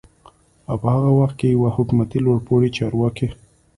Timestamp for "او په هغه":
0.69-1.09